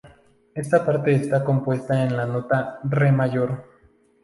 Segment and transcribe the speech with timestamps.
[0.55, 3.63] Esta parte está compuesta en la nota "re" mayor.